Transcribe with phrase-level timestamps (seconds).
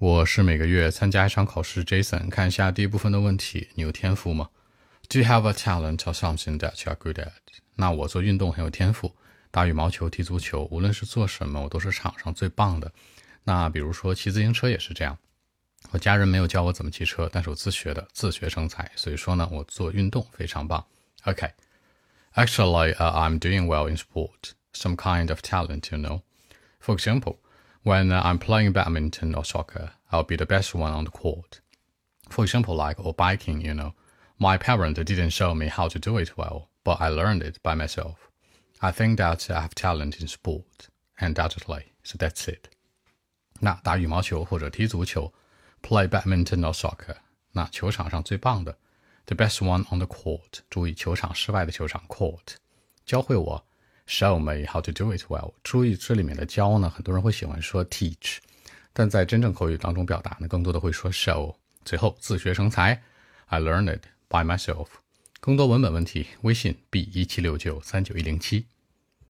[0.00, 2.30] 我是每个月参加一场考试，Jason。
[2.30, 4.48] 看一下第一部分的问题：你有天赋吗
[5.08, 7.32] ？Do you have a talent or something that you are good at？
[7.74, 9.16] 那我做运动很有天赋，
[9.50, 12.92] 打羽毛球、踢足球，无论是做什么，我都是场上最棒的。
[13.42, 15.18] 那比如说骑自行车也是这样，
[15.90, 18.88] 我家人没有教我怎么骑车，但是我自学的，自学成才。
[18.94, 20.86] 所以说呢，我做运动非常棒。
[21.24, 24.52] OK，Actually, I'm doing well in sport.
[24.74, 26.20] Some kind of talent, you know.
[26.80, 27.38] For example.
[27.83, 31.59] When I'm playing badminton or soccer, I'll be the best one on the court.
[32.29, 33.93] For example, like or biking, you know,
[34.39, 37.75] my parent didn't show me how to do it well, but I learned it by
[37.75, 38.29] myself.
[38.81, 41.93] I think that I have talent in sport, undoubtedly.
[42.03, 42.69] So that's it.
[43.59, 45.33] 那打羽毛球或者踢足球，
[45.81, 47.15] play badminton or soccer，
[47.51, 48.77] 那球场上最棒的，
[49.25, 50.59] the best one on the court。
[50.69, 52.55] 注意球场室外的球场 court，
[53.05, 53.65] 教会我
[54.08, 55.52] Show me how to do it well。
[55.62, 58.38] 注意这里面的教呢，很多人会喜欢说 teach，
[58.94, 61.54] 但在真正口语当中表达呢，更多的会说 show。
[61.84, 63.02] 最后自学成才
[63.46, 64.86] ，I learned it by myself。
[65.40, 68.64] 更多文本问题，微信 b 一七六九三九一零七。